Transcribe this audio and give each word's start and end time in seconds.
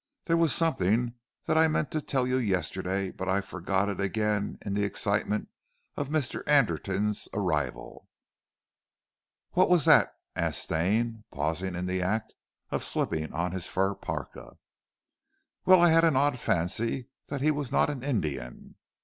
"There 0.25 0.35
was 0.35 0.51
something 0.51 1.13
that 1.45 1.59
I 1.59 1.67
meant 1.67 1.91
to 1.91 2.01
tell 2.01 2.25
you 2.25 2.37
yesterday, 2.37 3.11
but 3.11 3.29
I 3.29 3.39
forgot 3.39 3.87
it 3.87 4.01
again 4.01 4.57
in 4.65 4.73
the 4.73 4.83
excitement 4.83 5.49
of 5.95 6.09
Mr. 6.09 6.41
Anderton's 6.47 7.29
arrival." 7.35 8.09
"What 9.51 9.69
was 9.69 9.85
that?" 9.85 10.15
asked 10.35 10.63
Stane 10.63 11.25
pausing 11.29 11.75
in 11.75 11.85
the 11.85 12.01
act 12.01 12.33
of 12.71 12.83
slipping 12.83 13.31
on 13.31 13.51
his 13.51 13.67
fur 13.67 13.93
parka. 13.93 14.57
"Well, 15.65 15.79
I 15.79 15.91
had 15.91 16.03
an 16.03 16.15
odd 16.15 16.39
fancy 16.39 17.09
that 17.27 17.41
he 17.43 17.51
was 17.51 17.71
not 17.71 17.91
an 17.91 18.01
Indian." 18.01 18.77